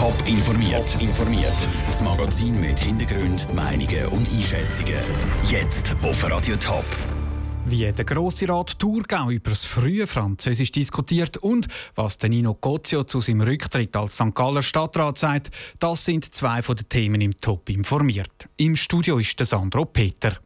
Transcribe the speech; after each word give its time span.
Top 0.00 0.16
informiert. 0.26 0.98
informiert. 0.98 1.68
Das 1.86 2.00
Magazin 2.00 2.58
mit 2.58 2.80
Hintergrund, 2.80 3.46
Meinungen 3.52 4.06
und 4.06 4.26
Einschätzungen. 4.32 4.94
Jetzt 5.50 5.94
auf 6.00 6.24
Radio 6.24 6.56
Top. 6.56 6.86
Wie 7.66 7.92
der 7.92 8.04
Grosse 8.06 8.48
Rat 8.48 8.78
Thurgau 8.78 9.28
über 9.28 9.50
das 9.50 9.66
frühe 9.66 10.06
Französisch 10.06 10.72
diskutiert 10.72 11.36
und 11.36 11.68
was 11.96 12.16
der 12.16 12.30
Nino 12.30 12.54
Cozio 12.54 13.04
zu 13.04 13.20
seinem 13.20 13.42
Rücktritt 13.42 13.94
als 13.94 14.14
St. 14.14 14.34
Galler 14.34 14.62
Stadtrat 14.62 15.18
sagt, 15.18 15.50
das 15.80 16.02
sind 16.06 16.34
zwei 16.34 16.62
von 16.62 16.76
den 16.76 16.88
Themen 16.88 17.20
im 17.20 17.38
Top 17.38 17.68
informiert. 17.68 18.48
Im 18.56 18.76
Studio 18.76 19.18
ist 19.18 19.38
der 19.38 19.44
Sandro 19.44 19.84
Peter. 19.84 20.38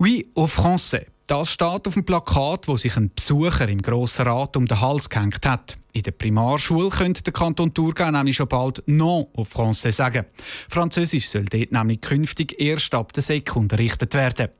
Oui 0.00 0.26
au 0.34 0.48
français. 0.48 1.06
Das 1.26 1.50
steht 1.50 1.88
auf 1.88 1.94
dem 1.94 2.04
Plakat, 2.04 2.68
wo 2.68 2.76
sich 2.76 2.96
ein 2.96 3.12
Besucher 3.12 3.68
im 3.68 3.82
Grossen 3.82 4.28
Rat 4.28 4.56
um 4.56 4.66
den 4.66 4.80
Hals 4.80 5.10
gehängt 5.10 5.44
hat. 5.44 5.74
In 5.92 6.04
der 6.04 6.12
Primarschule 6.12 6.88
könnte 6.88 7.24
der 7.24 7.32
Kanton 7.32 7.74
Thurgau 7.74 8.12
nämlich 8.12 8.36
schon 8.36 8.46
bald 8.46 8.84
«Non» 8.86 9.26
auf 9.34 9.52
Français 9.52 9.90
sagen. 9.90 10.26
Französisch 10.68 11.28
soll 11.28 11.46
dort 11.46 11.72
nämlich 11.72 12.00
künftig 12.00 12.60
erst 12.60 12.94
ab 12.94 13.12
der 13.12 13.24
Sek 13.24 13.56
unterrichtet 13.56 14.14
werden. 14.14 14.50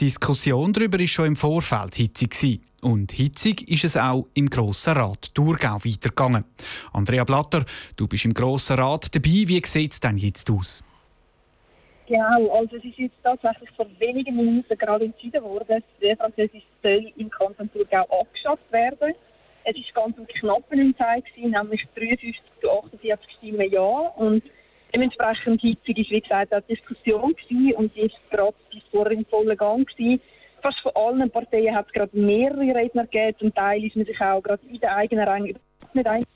Die 0.00 0.06
Diskussion 0.06 0.72
darüber 0.72 0.98
war 0.98 1.06
schon 1.06 1.26
im 1.26 1.36
Vorfeld 1.36 1.94
hitzig. 1.96 2.62
Und 2.80 3.12
hitzig 3.12 3.68
ist 3.68 3.84
es 3.84 3.98
auch 3.98 4.26
im 4.32 4.48
Grossen 4.48 4.94
Rat 4.94 5.34
Thurgau 5.34 5.76
weitergegangen. 5.84 6.44
Andrea 6.94 7.24
Blatter, 7.24 7.66
du 7.96 8.08
bist 8.08 8.24
im 8.24 8.32
Grossen 8.32 8.78
Rat 8.78 9.14
dabei. 9.14 9.44
Wie 9.46 9.62
sieht 9.66 9.92
es 9.92 10.00
denn 10.00 10.16
jetzt 10.16 10.50
aus? 10.50 10.82
Genau, 12.06 12.50
also 12.50 12.76
es 12.76 12.84
ist 12.84 12.98
jetzt 12.98 13.16
tatsächlich 13.22 13.70
vor 13.70 13.86
wenigen 13.98 14.36
Minuten 14.36 14.76
gerade 14.76 15.06
entschieden 15.06 15.42
worden, 15.42 15.82
der 16.02 16.16
französische 16.16 16.66
soll 16.82 17.12
im 17.16 17.30
Kanton 17.30 17.70
Thurgau 17.72 18.02
abgeschafft 18.20 18.70
werden. 18.70 19.14
Es 19.64 19.74
war 19.94 20.04
ganz 20.04 20.18
ein 20.18 20.26
knapper 20.26 20.74
Entscheid, 20.74 21.24
nämlich 21.36 21.86
53 21.94 22.42
zu 22.60 22.70
48 22.70 23.30
Stimmen 23.30 23.70
Ja. 23.72 24.12
Und 24.16 24.42
dementsprechend 24.94 25.62
hitzig 25.62 25.98
ist, 25.98 26.10
wie 26.10 26.20
gesagt, 26.20 26.54
auch 26.54 26.60
die 26.68 26.74
Diskussion 26.74 27.34
gewesen 27.34 27.74
und 27.76 27.96
die 27.96 28.00
ist 28.02 28.20
gerade 28.30 28.54
bis 28.70 28.82
vorher 28.90 29.12
im 29.12 29.24
vollen 29.24 29.56
Gang 29.56 29.88
gewesen. 29.88 30.20
Fast 30.60 30.80
von 30.80 30.92
allen 30.94 31.30
Parteien 31.30 31.74
hat 31.74 31.86
es 31.86 31.92
gerade 31.92 32.18
mehrere 32.18 32.74
Redner 32.74 33.04
gegeben. 33.04 33.38
Zum 33.38 33.54
Teil 33.54 33.82
ist 33.82 33.96
man 33.96 34.04
sich 34.04 34.20
auch 34.20 34.42
gerade 34.42 34.62
in 34.66 34.78
den 34.78 34.90
eigenen 34.90 35.26
Rängen 35.26 35.58
nicht 35.94 36.06
einig. 36.06 36.28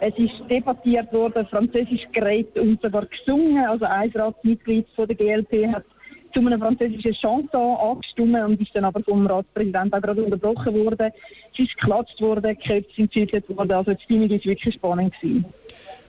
Es 0.00 0.16
ist 0.18 0.42
debattiert 0.50 1.12
worden, 1.12 1.46
Französisch 1.46 2.06
geredet 2.12 2.58
und 2.58 2.80
sogar 2.82 3.06
gesungen. 3.06 3.64
Also 3.64 3.84
ein 3.84 4.10
Ratsmitglied 4.10 4.86
von 4.96 5.06
der 5.06 5.16
GLP 5.16 5.72
hat 5.72 5.84
zu 6.32 6.40
einer 6.40 6.58
französischen 6.58 7.12
Chanson 7.12 7.76
angestimmt 7.76 8.36
und 8.36 8.60
ist 8.60 8.74
dann 8.74 8.84
aber 8.84 9.02
vom 9.02 9.26
Ratspräsidenten 9.26 9.94
auch 9.94 10.02
gerade 10.02 10.24
unterbrochen 10.24 10.74
worden. 10.74 11.10
Es 11.52 11.58
ist 11.58 11.76
geklatscht 11.76 12.20
worden, 12.20 12.58
Köpfe 12.58 12.86
sind 12.96 13.12
geschüttelt 13.12 13.48
worden. 13.48 13.72
Also 13.72 13.92
die 13.92 14.02
Stimmung 14.02 14.30
war 14.30 14.44
wirklich 14.44 14.74
spannend. 14.74 15.14
Gewesen. 15.20 15.44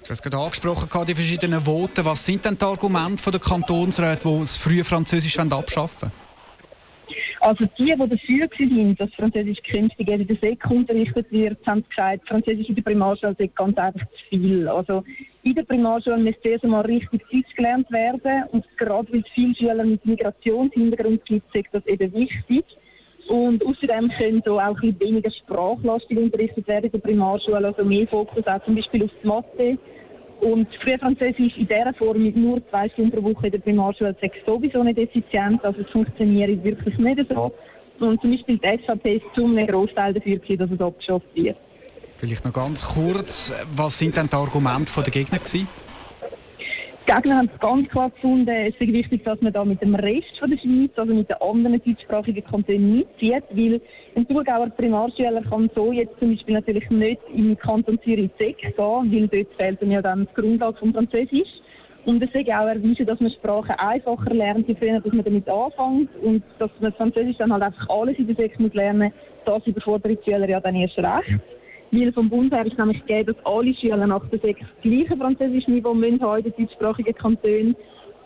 Du 0.03 0.09
hast 0.09 0.21
gerade 0.21 0.37
angesprochen, 0.37 1.05
die 1.05 1.15
verschiedenen 1.15 1.61
Voten. 1.61 2.03
Was 2.05 2.25
sind 2.25 2.43
denn 2.43 2.57
die 2.57 2.65
Argumente 2.65 3.31
der 3.31 3.39
Kantonsräte, 3.39 4.27
die 4.27 4.39
das 4.39 4.57
frühe 4.57 4.83
Französisch 4.83 5.37
abschaffen 5.39 6.11
wollen? 6.11 6.22
Also 7.43 7.65
die, 7.77 7.83
die 7.83 7.95
dafür 7.97 8.69
waren, 8.69 8.95
dass 8.95 9.13
Französisch 9.15 9.61
künftig 9.63 10.07
in 10.07 10.25
der 10.25 10.37
Sek 10.37 10.65
unterrichtet 10.71 11.29
wird, 11.29 11.57
haben 11.67 11.83
gesagt, 11.89 12.25
Französisch 12.25 12.69
in 12.69 12.75
der 12.75 12.83
Primarschule 12.83 13.35
sei 13.37 13.47
ganz 13.47 13.77
einfach 13.77 14.07
zu 14.11 14.25
viel. 14.29 14.65
Also 14.69 15.03
in 15.43 15.53
der 15.53 15.63
Primarschule 15.63 16.19
müsste 16.19 16.41
zuerst 16.41 16.63
einmal 16.63 16.85
richtig 16.85 17.21
Deutsch 17.29 17.53
gelernt 17.53 17.91
werden 17.91 18.43
und 18.53 18.65
gerade 18.77 19.11
weil 19.11 19.19
es 19.19 19.29
viele 19.33 19.53
Schüler 19.55 19.83
mit 19.83 20.05
Migrationshintergrund 20.05 21.25
gibt, 21.25 21.53
ist 21.53 21.67
das 21.73 21.85
eben 21.85 22.13
wichtig. 22.13 22.63
Und 23.27 23.65
außerdem 23.65 24.09
könnte 24.17 24.51
auch 24.53 24.81
ein 24.81 24.97
weniger 25.01 25.29
sprachlastig 25.29 26.17
unterrichtet 26.17 26.65
werden 26.69 26.85
in 26.85 26.91
der 26.91 26.99
Primarschule, 26.99 27.67
also 27.67 27.83
mehr 27.83 28.07
Fokus 28.07 28.47
auch 28.47 28.63
zum 28.63 28.75
Beispiel 28.75 29.03
auf 29.03 29.11
die 29.21 29.27
Mathe 29.27 29.77
und 30.43 30.67
Frühfranzösisch 30.75 31.57
in 31.57 31.67
dieser 31.67 31.93
Form 31.93 32.23
mit 32.23 32.35
nur 32.35 32.61
zwei 32.69 32.89
Stunden 32.89 33.11
pro 33.11 33.23
Woche 33.23 33.47
in 33.47 33.51
der 33.53 33.59
Primarschule 33.59 34.15
ist 34.21 34.45
sowieso 34.45 34.83
nicht 34.83 34.97
effizient, 34.97 35.63
also 35.63 35.81
es 35.81 35.89
funktioniert 35.89 36.63
wirklich 36.63 36.97
nicht 36.97 37.25
so. 37.29 37.53
Und 37.99 38.21
zum 38.21 38.31
Beispiel 38.31 38.57
die 38.57 38.79
SVP 38.83 39.15
ist 39.17 39.25
zu 39.33 39.45
einem 39.45 39.67
Großteil 39.67 40.13
dafür, 40.13 40.57
dass 40.57 40.71
es 40.71 40.81
abgeschafft 40.81 41.27
wird. 41.35 41.57
Vielleicht 42.17 42.45
noch 42.45 42.53
ganz 42.53 42.83
kurz, 42.83 43.51
was 43.71 43.97
sind 43.97 44.17
denn 44.17 44.29
die 44.29 44.35
Argumente 44.35 44.91
der 45.01 45.11
Gegner 45.11 45.39
gewesen? 45.39 45.67
Die 47.05 47.11
Gegner 47.11 47.37
haben 47.37 47.49
ganz 47.59 47.89
klar 47.89 48.09
gefunden, 48.11 48.47
es 48.47 48.75
ist 48.75 48.79
wichtig, 48.79 49.25
dass 49.25 49.41
man 49.41 49.51
da 49.51 49.65
mit 49.65 49.81
dem 49.81 49.93
Rest 49.93 50.39
von 50.39 50.49
der 50.49 50.57
Schweiz, 50.57 50.91
also 50.95 51.13
mit 51.13 51.29
den 51.29 51.35
anderen 51.41 51.81
deutschsprachigen 51.83 52.43
Kantonen 52.45 52.99
mitzieht, 52.99 53.43
weil 53.49 53.81
ein 54.15 54.25
Thurgauer 54.25 54.69
Primarschüler 54.69 55.41
kann 55.41 55.69
so 55.75 55.91
jetzt 55.91 56.17
zum 56.19 56.31
Beispiel 56.31 56.53
natürlich 56.53 56.89
nicht 56.89 57.19
im 57.35 57.57
Kanton 57.57 57.99
Zürich 58.03 58.31
SEC 58.39 58.57
gehen, 58.57 58.73
weil 58.77 59.27
dort 59.27 59.53
fehlt 59.57 59.81
dann 59.81 59.91
ja 59.91 60.01
dann 60.01 60.27
die 60.27 60.41
Grundlage 60.41 60.77
vom 60.77 60.93
Französisch. 60.93 61.49
Und 62.05 62.23
es 62.23 62.29
ist 62.33 62.49
auch 62.49 62.67
erwiesen, 62.67 63.05
dass 63.05 63.19
man 63.19 63.31
Sprachen 63.31 63.75
einfacher 63.77 64.33
lernt, 64.33 64.69
je 64.69 64.75
früher 64.75 65.01
dass 65.01 65.11
man 65.11 65.25
damit 65.25 65.49
anfängt 65.49 66.09
und 66.21 66.41
dass 66.59 66.71
man 66.79 66.93
Französisch 66.93 67.37
dann 67.37 67.51
halt 67.51 67.63
einfach 67.63 67.89
alles 67.89 68.17
in 68.17 68.27
der 68.27 68.35
SEC 68.37 68.59
muss 68.61 68.71
das 69.43 69.67
überfordert 69.67 70.19
die 70.25 70.31
Schüler 70.31 70.47
ja 70.47 70.61
dann 70.61 70.75
erst 70.75 70.97
recht. 70.97 71.41
Weil 71.93 72.11
vom 72.11 72.27
Bund 72.27 72.51
her 72.51 72.65
ist 72.65 72.77
nämlich 72.77 73.05
gegeben, 73.05 73.35
dass 73.35 73.45
alle 73.45 73.73
Schüler 73.73 74.07
nach 74.07 74.27
der 74.29 74.39
Sek 74.39 74.59
das 74.59 74.81
gleiche 74.81 75.15
Französischniveau 75.15 75.93
müssen 75.93 76.21
haben 76.21 76.43
in 76.43 76.51
den 76.51 76.65
deutschsprachigen 76.65 77.13
Kantonen. 77.13 77.75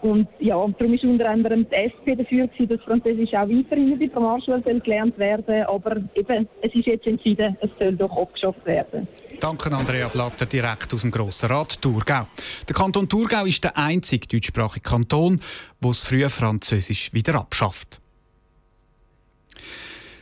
Und 0.01 0.27
ja, 0.39 0.55
darum 0.55 0.93
ist 0.93 1.03
unter 1.03 1.29
anderem 1.29 1.67
die 1.69 1.75
SP 1.75 2.15
dafür 2.15 2.47
gewesen, 2.47 2.69
dass 2.69 2.81
Französisch 2.83 3.33
auch 3.33 3.49
weiterhin 3.49 3.93
in 3.93 3.99
der 3.99 4.07
Primarschule 4.07 4.61
gelernt 4.61 5.17
werden 5.17 5.65
Aber 5.65 5.97
eben, 6.15 6.47
es 6.61 6.75
ist 6.75 6.85
jetzt 6.85 7.07
entschieden, 7.07 7.57
es 7.59 7.69
soll 7.77 7.93
doch 7.93 8.15
abgeschafft 8.15 8.65
werden. 8.65 9.07
Danke 9.41 9.71
Andrea 9.71 10.07
Blatter 10.07 10.45
direkt 10.45 10.93
aus 10.93 11.01
dem 11.01 11.11
Grossen 11.11 11.49
Rat 11.49 11.81
Thurgau. 11.81 12.27
Der 12.69 12.75
Kanton 12.75 13.09
Thurgau 13.09 13.45
ist 13.45 13.63
der 13.63 13.77
einzige 13.77 14.27
deutschsprachige 14.27 14.87
Kanton, 14.87 15.41
wo 15.81 15.89
das 15.89 16.03
frühe 16.03 16.29
Französisch 16.29 17.11
wieder 17.11 17.35
abschafft. 17.35 17.99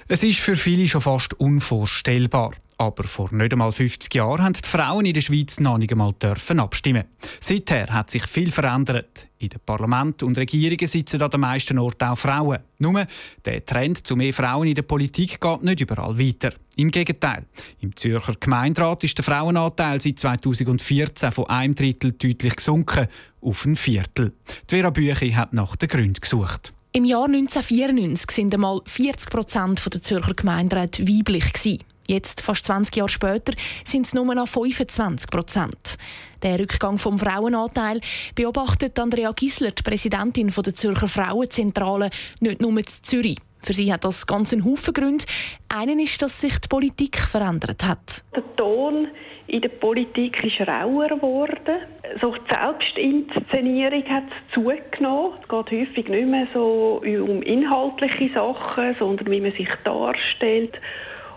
Es 0.07 0.23
ist 0.23 0.39
für 0.39 0.55
viele 0.55 0.87
schon 0.87 1.01
fast 1.01 1.33
unvorstellbar. 1.39 2.53
Aber 2.77 3.05
vor 3.05 3.33
nicht 3.33 3.53
einmal 3.53 3.71
50 3.71 4.13
Jahren 4.13 4.43
haben 4.43 4.53
die 4.53 4.67
Frauen 4.67 5.05
in 5.05 5.13
der 5.13 5.21
Schweiz 5.21 5.61
noch 5.61 5.77
nicht 5.77 5.93
einmal 5.93 6.11
dürfen 6.11 6.59
abstimmen. 6.59 7.05
Seither 7.39 7.87
hat 7.87 8.11
sich 8.11 8.27
viel 8.27 8.51
verändert. 8.51 9.27
In 9.37 9.47
den 9.47 9.61
Parlament 9.65 10.23
und 10.23 10.37
Regierungen 10.37 10.87
sitzen 10.87 11.21
an 11.21 11.31
den 11.31 11.39
meisten 11.39 11.79
Orten 11.79 12.03
auch 12.03 12.17
Frauen. 12.17 12.59
Nur, 12.79 13.07
der 13.45 13.65
Trend 13.65 14.05
zu 14.05 14.17
mehr 14.17 14.33
Frauen 14.33 14.67
in 14.67 14.75
der 14.75 14.81
Politik 14.81 15.39
geht 15.39 15.63
nicht 15.63 15.79
überall 15.79 16.19
weiter. 16.19 16.51
Im 16.75 16.91
Gegenteil. 16.91 17.45
Im 17.79 17.95
Zürcher 17.95 18.35
Gemeinderat 18.37 19.05
ist 19.05 19.17
der 19.17 19.23
Frauenanteil 19.23 20.01
seit 20.01 20.19
2014 20.19 21.31
von 21.31 21.47
einem 21.47 21.75
Drittel 21.75 22.11
deutlich 22.11 22.57
gesunken 22.57 23.07
auf 23.39 23.65
ein 23.65 23.77
Viertel. 23.77 24.33
Die 24.69 24.75
Vera 24.75 24.89
Büchi 24.89 25.31
hat 25.31 25.53
nach 25.53 25.77
den 25.77 25.87
Gründen 25.87 26.19
gesucht. 26.19 26.73
Im 26.91 27.05
Jahr 27.05 27.25
1994 27.25 28.37
waren 28.37 28.53
einmal 28.53 28.81
40 28.85 29.29
Prozent 29.29 29.93
der 29.93 30.01
Zürcher 30.01 30.33
Gemeinderäte 30.33 31.07
weiblich. 31.07 31.85
Jetzt, 32.07 32.41
fast 32.41 32.65
20 32.65 32.95
Jahre 32.95 33.09
später, 33.09 33.53
sind 33.83 34.05
es 34.05 34.13
nur 34.13 34.33
noch 34.35 34.47
25 34.47 35.29
Prozent. 35.29 35.97
Der 36.43 36.59
Rückgang 36.59 36.99
vom 36.99 37.17
Frauenanteil 37.17 37.99
beobachtet 38.35 38.99
Andrea 38.99 39.31
Gisler, 39.31 39.71
die 39.71 39.81
Präsidentin 39.81 40.53
der 40.55 40.75
Zürcher 40.75 41.07
Frauenzentrale, 41.07 42.11
nicht 42.39 42.61
nur 42.61 42.77
in 42.77 42.85
Zürich. 42.85 43.39
Für 43.65 43.73
sie 43.73 43.91
hat 43.91 44.03
das 44.03 44.27
ganz 44.27 44.53
einen 44.53 44.63
Haufen 44.63 44.93
Gründe. 44.93 45.25
Einen 45.69 45.99
ist, 45.99 46.21
dass 46.21 46.39
sich 46.39 46.59
die 46.59 46.67
Politik 46.67 47.17
verändert 47.17 47.83
hat. 47.83 48.23
Der 48.35 48.43
Ton 48.55 49.07
in 49.47 49.61
der 49.61 49.69
Politik 49.69 50.43
ist 50.43 50.67
rauer 50.67 51.07
geworden. 51.07 51.77
So 52.21 52.35
die 52.35 52.53
Selbstinszenierung 52.53 54.03
hat 54.07 54.25
zugenommen. 54.53 55.39
Es 55.41 55.47
geht 55.47 55.79
häufig 55.79 56.07
nicht 56.09 56.27
mehr 56.27 56.47
so 56.53 57.01
um 57.03 57.41
inhaltliche 57.41 58.29
Sachen, 58.35 58.95
sondern 58.99 59.31
wie 59.31 59.41
man 59.41 59.51
sich 59.53 59.69
darstellt. 59.83 60.79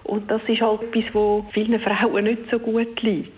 Und 0.09 0.31
das 0.31 0.41
ist 0.49 0.63
halt 0.63 0.83
etwas, 0.83 1.15
was 1.15 1.45
vielen 1.53 1.79
Frauen 1.81 2.25
nicht 2.25 2.51
so 2.51 2.59
gut 2.59 3.01
liegt. 3.03 3.31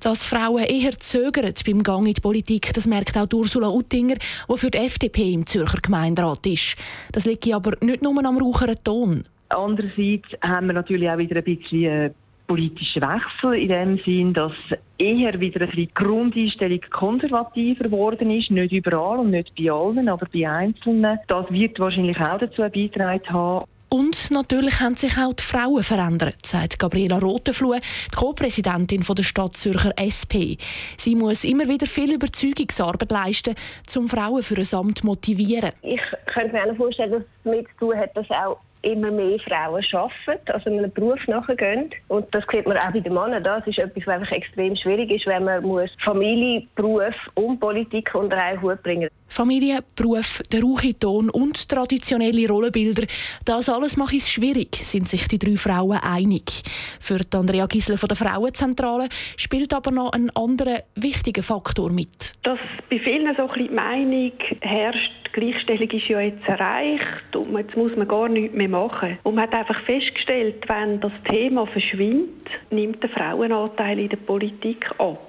Dass 0.00 0.24
Frauen 0.24 0.64
eher 0.64 0.92
zögern 0.98 1.52
beim 1.64 1.82
Gang 1.82 2.06
in 2.06 2.14
die 2.14 2.20
Politik, 2.20 2.72
das 2.74 2.86
merkt 2.86 3.16
auch 3.16 3.26
Ursula 3.32 3.68
Uttinger, 3.68 4.16
die 4.16 4.56
für 4.56 4.70
die 4.70 4.78
FDP 4.78 5.32
im 5.32 5.46
Zürcher 5.46 5.78
Gemeinderat 5.80 6.44
ist. 6.46 6.76
Das 7.12 7.24
liegt 7.24 7.50
aber 7.52 7.76
nicht 7.80 8.02
nur 8.02 8.24
am 8.24 8.38
raucheren 8.38 8.76
Ton. 8.82 9.24
Andererseits 9.48 10.28
haben 10.42 10.66
wir 10.66 10.74
natürlich 10.74 11.08
auch 11.08 11.18
wieder 11.18 11.36
ein 11.36 11.44
bisschen 11.44 12.14
politischen 12.48 13.02
Wechsel 13.02 13.54
in 13.54 13.68
dem 13.68 13.98
Sinn, 13.98 14.32
dass 14.32 14.52
eher 14.98 15.38
wieder 15.38 15.60
ein 15.60 15.66
bisschen 15.66 15.86
die 15.86 15.94
Grundeinstellung 15.94 16.80
konservativer 16.90 17.84
geworden 17.84 18.30
ist. 18.30 18.50
Nicht 18.50 18.72
überall 18.72 19.20
und 19.20 19.30
nicht 19.30 19.54
bei 19.54 19.70
allen, 19.70 20.08
aber 20.08 20.26
bei 20.32 20.48
Einzelnen. 20.48 21.18
Das 21.28 21.50
wird 21.50 21.78
wahrscheinlich 21.78 22.18
auch 22.18 22.38
dazu 22.38 22.62
beitragen 22.62 23.30
haben. 23.30 23.66
Und 23.88 24.30
natürlich 24.30 24.80
haben 24.80 24.96
sich 24.96 25.16
auch 25.16 25.32
die 25.32 25.42
Frauen 25.42 25.82
verändert, 25.82 26.44
sagt 26.44 26.78
Gabriela 26.78 27.18
Rotenfluh, 27.18 27.76
die 27.76 28.16
Co-Präsidentin 28.16 29.02
der 29.02 29.22
Stadt 29.22 29.56
Zürcher 29.56 29.92
SP. 29.96 30.60
Sie 30.98 31.14
muss 31.14 31.44
immer 31.44 31.68
wieder 31.68 31.86
viel 31.86 32.12
Überzeugungsarbeit 32.12 33.10
leisten, 33.10 33.54
um 33.96 34.08
Frauen 34.08 34.42
für 34.42 34.56
ein 34.56 34.68
Amt 34.72 34.98
zu 34.98 35.06
motivieren. 35.06 35.72
Ich 35.82 36.02
könnte 36.26 36.52
mir 36.52 36.74
vorstellen, 36.74 37.12
dass 37.12 37.22
es 37.22 37.26
damit 37.44 37.66
zu 37.68 37.86
tun 37.86 37.96
hat, 37.96 38.14
dass 38.14 38.30
auch 38.30 38.58
immer 38.82 39.10
mehr 39.10 39.38
Frauen 39.40 39.84
arbeiten, 39.92 40.52
also 40.52 40.70
einem 40.70 40.92
Beruf 40.92 41.26
nachgehen. 41.26 41.90
Und 42.08 42.32
das 42.34 42.44
sieht 42.50 42.66
man 42.66 42.76
auch 42.76 42.92
bei 42.92 43.00
den 43.00 43.14
Männern. 43.14 43.42
Das 43.42 43.66
ist 43.66 43.78
etwas, 43.78 44.06
was 44.06 44.14
einfach 44.14 44.32
extrem 44.32 44.76
schwierig 44.76 45.10
ist, 45.10 45.26
wenn 45.26 45.44
man 45.44 45.62
muss 45.64 45.90
Familie, 46.04 46.66
Beruf 46.74 47.14
und 47.34 47.58
Politik 47.58 48.14
unter 48.14 48.36
einen 48.36 48.60
Hut 48.60 48.82
bringen 48.82 49.08
muss. 49.10 49.17
Familie, 49.28 49.84
Beruf, 49.94 50.42
der 50.50 50.62
rauche 50.62 50.98
Ton 50.98 51.30
und 51.30 51.68
traditionelle 51.68 52.48
Rollenbilder, 52.48 53.06
das 53.44 53.68
alles 53.68 53.96
macht 53.96 54.14
es 54.14 54.28
schwierig, 54.28 54.76
sind 54.82 55.08
sich 55.08 55.28
die 55.28 55.38
drei 55.38 55.56
Frauen 55.56 55.98
einig. 55.98 56.62
Für 56.98 57.20
Andrea 57.34 57.66
Gisler 57.66 57.98
von 57.98 58.08
der 58.08 58.16
Frauenzentrale 58.16 59.08
spielt 59.36 59.72
aber 59.74 59.90
noch 59.90 60.12
ein 60.12 60.30
anderer 60.30 60.82
wichtiger 60.94 61.42
Faktor 61.42 61.90
mit. 61.90 62.32
Dass 62.42 62.58
bei 62.90 62.98
vielen 62.98 63.34
so 63.36 63.48
ein 63.48 63.68
die 63.68 63.74
Meinung 63.74 64.32
herrscht, 64.60 65.12
die 65.26 65.40
Gleichstellung 65.40 65.90
ist 65.90 66.08
ja 66.08 66.20
jetzt 66.20 66.48
erreicht 66.48 67.36
und 67.36 67.56
jetzt 67.56 67.76
muss 67.76 67.94
man 67.96 68.08
gar 68.08 68.28
nichts 68.28 68.56
mehr 68.56 68.68
machen. 68.68 69.18
Und 69.22 69.34
man 69.34 69.44
hat 69.44 69.54
einfach 69.54 69.80
festgestellt, 69.82 70.64
wenn 70.68 71.00
das 71.00 71.12
Thema 71.28 71.66
verschwindet, 71.66 72.48
nimmt 72.70 73.02
der 73.02 73.10
Frauenanteil 73.10 73.98
in 73.98 74.08
der 74.08 74.16
Politik 74.16 74.90
ab. 74.98 75.20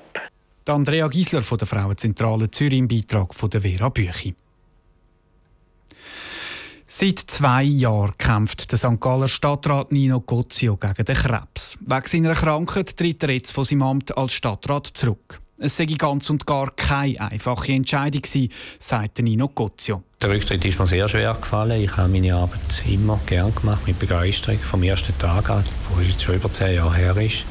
Andrea 0.70 1.08
Giesler 1.08 1.42
von 1.42 1.58
der 1.58 1.68
Frauenzentrale 1.68 2.52
Zürich 2.52 2.80
im 2.80 2.88
Beitrag 2.88 3.34
von 3.34 3.50
der 3.50 3.62
Vera 3.62 3.90
Büchi. 3.90 4.36
Seit 6.88 7.20
zwei 7.20 7.64
Jahren 7.64 8.18
kämpft 8.18 8.72
der 8.72 8.80
St. 8.80 9.00
Galler 9.00 9.28
Stadtrat 9.28 9.92
Nino 9.92 10.22
Gozio 10.22 10.76
gegen 10.76 11.06
den 11.06 11.16
Krebs. 11.16 11.78
Wegen 11.82 12.08
seiner 12.08 12.34
Krankheit 12.34 12.98
tritt 12.98 13.22
er 13.22 13.32
jetzt 13.32 13.52
von 13.52 13.64
seinem 13.64 13.84
Amt 13.84 14.18
als 14.18 14.34
Stadtrat 14.34 14.88
zurück. 14.88 15.40
Es 15.60 15.78
sei 15.78 15.86
ganz 15.86 16.30
und 16.30 16.46
gar 16.46 16.72
keine 16.72 17.20
einfache 17.20 17.74
Entscheidung 17.74 18.22
gewesen, 18.22 18.52
sagt 18.80 19.20
Nino 19.20 19.50
Gozio. 19.50 20.04
Der 20.22 20.32
Rücktritt 20.32 20.66
ist 20.66 20.80
mir 20.80 20.88
sehr 20.88 21.08
schwer 21.10 21.34
gefallen. 21.34 21.82
Ich 21.82 21.96
habe 21.96 22.10
meine 22.10 22.34
Arbeit 22.34 22.60
immer 22.88 23.20
gern 23.26 23.54
gemacht, 23.54 23.86
mit 23.86 24.00
Begeisterung, 24.00 24.58
vom 24.58 24.84
ersten 24.84 25.18
Tag 25.20 25.50
an, 25.50 25.64
wo 25.90 26.02
es 26.02 26.08
jetzt 26.08 26.24
schon 26.24 26.36
über 26.36 26.52
zehn 26.52 26.76
Jahre 26.76 26.96
her 26.96 27.18
ist. 27.18 27.46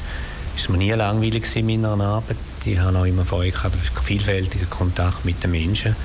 Es 0.57 0.69
war 0.69 0.77
mir 0.77 0.85
nie 0.85 0.91
langweilig 0.91 1.55
in 1.55 1.67
meiner 1.67 1.91
Arbeit. 2.01 2.37
Ich 2.65 2.79
habe 2.79 2.99
auch 2.99 3.05
immer 3.05 3.25
Freude 3.25 3.53
gehabt, 3.53 3.77
vielfältigen 4.05 4.69
Kontakt 4.71 5.25
mit 5.25 5.43
den 5.43 5.51
Menschen. 5.51 5.97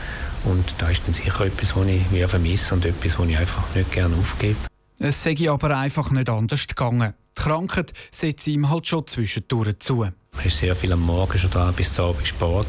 Und 0.45 0.65
da 0.77 0.89
ist 0.89 1.01
dann 1.05 1.13
sicher 1.13 1.45
etwas, 1.45 1.75
was 1.75 1.87
ich 1.87 2.27
vermisse 2.27 2.73
und 2.73 2.85
etwas, 2.85 3.17
was 3.17 3.27
ich 3.27 3.37
einfach 3.37 3.63
nicht 3.75 3.91
gerne 3.91 4.15
aufgebe. 4.15 4.57
Es 4.99 5.23
sei 5.23 5.49
aber 5.49 5.77
einfach 5.77 6.11
nicht 6.11 6.29
anders 6.29 6.67
gegangen. 6.67 7.13
Die 7.37 7.41
Krankheit 7.41 7.93
setzt 8.11 8.47
ihm 8.47 8.69
halt 8.69 8.87
schon 8.87 9.07
zwischendurch 9.07 9.79
zu. 9.79 9.95
Man 9.95 10.45
ist 10.45 10.57
sehr 10.57 10.75
viel 10.75 10.93
am 10.93 11.01
Morgen 11.01 11.37
schon 11.37 11.51
da 11.51 11.71
bis 11.71 11.91
zum 11.91 12.05
Abend 12.05 12.27
Sport. 12.27 12.67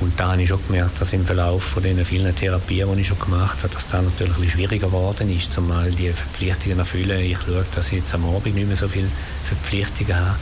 Und 0.00 0.18
da 0.18 0.32
habe 0.32 0.42
ich 0.42 0.48
schon 0.48 0.64
gemerkt, 0.66 1.00
dass 1.00 1.12
im 1.12 1.24
Verlauf 1.24 1.62
von 1.62 1.82
den 1.82 2.04
vielen 2.04 2.34
Therapien, 2.34 2.94
die 2.94 3.00
ich 3.00 3.08
schon 3.08 3.18
gemacht 3.18 3.58
habe, 3.62 3.74
dass 3.74 3.88
das 3.88 4.02
natürlich 4.02 4.34
ein 4.34 4.40
bisschen 4.40 4.50
schwieriger 4.50 4.86
geworden 4.86 5.36
ist, 5.36 5.52
zumal 5.52 5.90
die 5.90 6.12
Verpflichtungen 6.12 6.78
erfüllen. 6.78 7.20
Ich 7.20 7.38
schaue, 7.38 7.64
dass 7.74 7.88
ich 7.88 7.94
jetzt 7.94 8.14
am 8.14 8.24
Abend 8.24 8.54
nicht 8.54 8.68
mehr 8.68 8.76
so 8.76 8.86
viele 8.86 9.08
Verpflichtungen 9.44 10.14
habe 10.14 10.36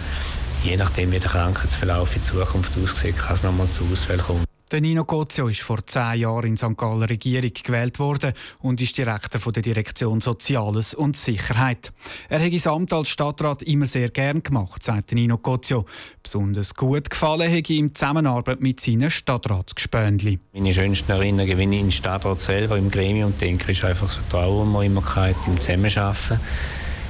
je 0.64 0.76
nachdem, 0.76 1.12
wie 1.12 1.18
der 1.18 1.30
Krankheitsverlauf 1.30 2.16
in 2.16 2.24
Zukunft 2.24 2.72
aussieht, 2.82 3.16
kann 3.18 3.36
es 3.36 3.42
nochmal 3.42 3.68
zu 3.70 3.84
Ausfällen 3.92 4.20
kommen. 4.20 4.46
Der 4.72 4.80
Nino 4.80 5.04
Gozio 5.04 5.46
ist 5.46 5.60
vor 5.60 5.86
zehn 5.86 6.22
Jahren 6.22 6.48
in 6.48 6.56
St. 6.56 6.76
Galler 6.76 7.08
Regierung 7.08 7.52
gewählt 7.62 8.00
worden 8.00 8.32
und 8.58 8.80
ist 8.80 8.98
Direktor 8.98 9.40
von 9.40 9.52
der 9.52 9.62
Direktion 9.62 10.20
Soziales 10.20 10.92
und 10.92 11.16
Sicherheit. 11.16 11.92
Er 12.28 12.42
hat 12.42 12.60
sein 12.60 12.72
Amt 12.72 12.92
als 12.92 13.08
Stadtrat 13.08 13.62
immer 13.62 13.86
sehr 13.86 14.08
gern 14.08 14.42
gemacht, 14.42 14.82
sagt 14.82 15.12
Nino 15.12 15.38
Gozio. 15.38 15.86
Besonders 16.20 16.74
gut 16.74 17.10
gefallen 17.10 17.48
hätte 17.48 17.74
ihm 17.74 17.88
die 17.88 17.92
Zusammenarbeit 17.92 18.60
mit 18.60 18.80
seinen 18.80 19.08
Stadtratsgespöndli. 19.08 20.40
Meine 20.52 20.74
schönsten 20.74 21.12
Erinnerungen, 21.12 21.58
wenn 21.58 21.72
ich 21.72 21.78
in 21.78 21.86
den 21.86 21.92
Stadtrat 21.92 22.40
selber 22.40 22.76
im 22.76 22.90
Gremium 22.90 23.38
denke, 23.38 23.70
ist 23.70 23.84
einfach 23.84 24.08
das 24.08 24.14
Vertrauen, 24.14 24.72
das 24.72 24.80
wir 24.80 24.86
immer 24.86 25.28
im 25.46 25.60
Zusammenarbeiten 25.60 26.40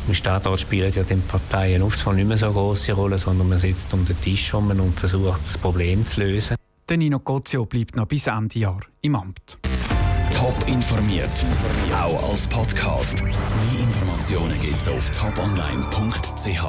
im 0.08 0.14
Stadtrat 0.14 0.60
spielen 0.60 0.92
ja 0.92 1.02
die 1.02 1.14
Parteien 1.14 1.82
oft 1.82 2.06
nicht 2.12 2.28
mehr 2.28 2.38
so 2.38 2.46
eine 2.46 2.54
große 2.54 2.92
Rolle, 2.92 3.18
sondern 3.18 3.48
man 3.48 3.58
sitzt 3.58 3.92
um 3.92 4.04
den 4.04 4.20
Tisch 4.20 4.52
herum 4.52 4.70
und 4.70 4.98
versucht, 4.98 5.40
das 5.46 5.58
Problem 5.58 6.04
zu 6.04 6.20
lösen. 6.20 6.56
Der 6.88 6.96
Nino 6.96 7.18
Gozio 7.18 7.66
bleibt 7.66 7.96
noch 7.96 8.06
bis 8.06 8.26
Ende 8.26 8.58
Jahr 8.58 8.80
im 9.02 9.16
Amt. 9.16 9.58
Top 10.32 10.54
informiert, 10.68 11.44
auch 11.92 12.30
als 12.30 12.46
Podcast. 12.46 13.22
Mehr 13.22 13.34
Informationen 13.80 14.60
gibt 14.60 14.80
es 14.80 14.88
auf 14.88 15.10
toponline.ch. 15.10 16.62